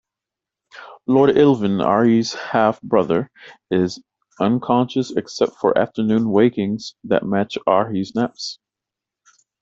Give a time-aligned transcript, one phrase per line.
[1.05, 3.29] Lord Illvin, Arhys's half-brother,
[3.69, 4.01] is
[4.39, 8.57] unconscious except for afternoon wakings that match Arhys' naps.